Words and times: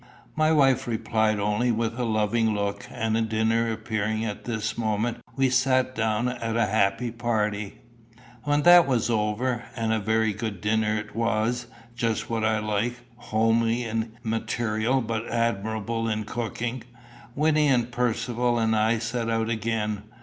My 0.35 0.51
wife 0.51 0.87
replied 0.87 1.39
only 1.39 1.71
with 1.71 1.99
a 1.99 2.05
loving 2.05 2.55
look, 2.55 2.87
and 2.89 3.29
dinner 3.29 3.71
appearing 3.71 4.25
at 4.25 4.45
this 4.45 4.75
moment, 4.75 5.17
we 5.35 5.51
sat 5.51 5.93
down 5.93 6.27
a 6.27 6.65
happy 6.65 7.11
party. 7.11 7.81
When 8.43 8.63
that 8.63 8.87
was 8.87 9.11
over 9.11 9.65
and 9.75 9.93
a 9.93 9.99
very 9.99 10.33
good 10.33 10.59
dinner 10.59 10.97
it 10.97 11.15
was, 11.15 11.67
just 11.95 12.31
what 12.31 12.43
I 12.43 12.57
like, 12.57 12.95
homely 13.15 13.83
in 13.83 14.13
material 14.23 15.01
but 15.01 15.29
admirable 15.29 16.09
in 16.09 16.23
cooking 16.23 16.83
Wynnie 17.35 17.67
and 17.67 17.91
Percivale 17.91 18.57
and 18.57 18.75
I 18.75 18.97
set 18.97 19.29
out 19.29 19.49
again. 19.51 20.01